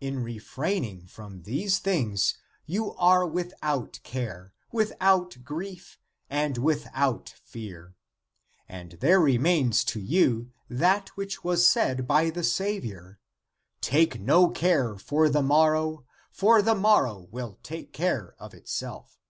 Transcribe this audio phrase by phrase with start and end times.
[0.00, 2.34] In re fraining from these things,
[2.66, 5.96] you are without care, without grief,
[6.28, 7.94] and without fear,
[8.68, 13.20] and there remains to you that which was said by the Saviour:
[13.80, 19.20] Take no care for the morrow, for the morrow will take care of itself.